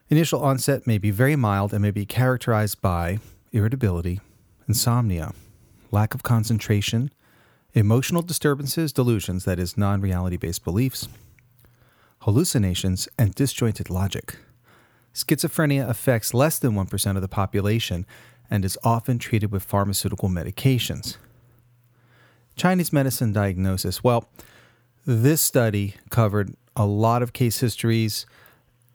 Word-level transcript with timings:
Initial 0.09 0.41
onset 0.41 0.85
may 0.85 0.97
be 0.97 1.11
very 1.11 1.37
mild 1.37 1.71
and 1.71 1.81
may 1.81 1.91
be 1.91 2.05
characterized 2.05 2.81
by 2.81 3.19
irritability, 3.53 4.19
insomnia, 4.67 5.33
lack 5.91 6.13
of 6.13 6.21
concentration, 6.21 7.11
emotional 7.73 8.21
disturbances, 8.21 8.91
delusions, 8.91 9.45
that 9.45 9.59
is, 9.59 9.77
non 9.77 10.01
reality 10.01 10.37
based 10.37 10.63
beliefs, 10.63 11.07
hallucinations, 12.25 13.07
and 13.19 13.35
disjointed 13.35 13.89
logic. 13.91 14.37
Schizophrenia 15.13 15.87
affects 15.87 16.33
less 16.33 16.57
than 16.57 16.73
1% 16.73 17.15
of 17.15 17.21
the 17.21 17.27
population 17.27 18.03
and 18.49 18.65
is 18.65 18.79
often 18.83 19.19
treated 19.19 19.51
with 19.51 19.63
pharmaceutical 19.63 20.27
medications. 20.27 21.17
Chinese 22.55 22.91
medicine 22.91 23.31
diagnosis. 23.31 24.03
Well, 24.03 24.27
this 25.05 25.39
study 25.39 25.95
covered 26.09 26.55
a 26.75 26.87
lot 26.87 27.21
of 27.21 27.31
case 27.31 27.59
histories 27.59 28.25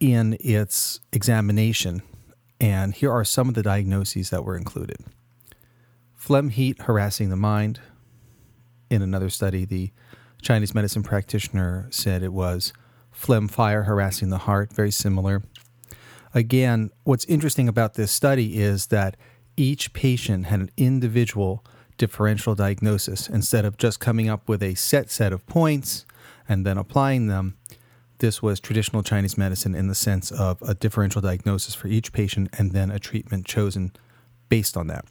in 0.01 0.37
its 0.41 0.99
examination, 1.13 2.03
and 2.61 2.93
here 2.95 3.13
are 3.13 3.25
some 3.25 3.49
of 3.49 3.55
the 3.55 3.63
diagnoses 3.63 4.31
that 4.31 4.45
were 4.45 4.57
included 4.57 5.05
phlegm 6.17 6.51
heat 6.51 6.83
harassing 6.83 7.31
the 7.31 7.37
mind. 7.37 7.81
In 8.91 9.01
another 9.01 9.31
study, 9.31 9.65
the 9.65 9.91
Chinese 10.43 10.75
medicine 10.75 11.03
practitioner 11.03 11.87
said 11.91 12.23
it 12.23 12.33
was 12.33 12.75
phlegm 13.11 13.49
fire 13.49 13.85
harassing 13.85 14.31
the 14.31 14.39
heart, 14.39 14.73
very 14.73 14.91
similar. 14.91 15.43
Again, 16.33 16.91
what's 17.05 17.25
interesting 17.25 17.69
about 17.69 17.95
this 17.95 18.13
study 18.13 18.59
is 18.59 18.87
that 18.89 19.17
each 19.57 19.93
patient 19.93 20.47
had 20.47 20.61
an 20.61 20.71
individual 20.77 21.65
differential 21.99 22.55
diagnosis 22.55 23.29
instead 23.29 23.65
of 23.65 23.77
just 23.77 24.01
coming 24.01 24.29
up 24.29 24.49
with 24.49 24.63
a 24.63 24.75
set 24.75 25.11
set 25.11 25.33
of 25.33 25.47
points 25.47 26.07
and 26.49 26.65
then 26.65 26.79
applying 26.79 27.27
them. 27.27 27.57
This 28.19 28.43
was 28.43 28.61
traditional 28.61 29.03
Chinese 29.03 29.37
medicine 29.37 29.75
in 29.75 29.89
the 29.89 29.95
sense 29.95 30.31
of 30.31 30.63
a 30.63 30.75
differential 30.75 31.21
diagnosis 31.21 31.75
for 31.75 31.89
each 31.89 32.13
patient 32.13 32.49
and 32.59 32.73
then 32.73 32.91
a 32.91 32.99
treatment 32.99 33.45
chosen 33.45 33.93
based 34.49 34.77
on 34.77 34.87
that. 34.87 35.05